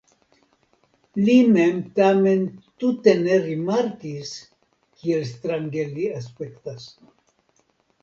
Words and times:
Li 1.27 1.35
mem 1.57 1.77
tamen 1.99 2.41
tute 2.85 3.15
ne 3.27 3.39
rimarkis, 3.45 4.35
kiel 5.03 5.25
strange 5.37 5.89
li 5.95 6.13
aspektas. 6.25 6.93